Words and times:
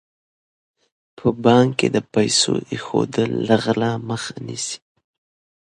په 1.17 1.27
بانک 1.43 1.69
کې 1.79 1.87
د 1.95 1.97
پیسو 2.13 2.53
ایښودل 2.71 3.31
له 3.47 3.55
غلا 3.63 3.91
مخه 4.09 4.35
نیسي. 4.45 4.77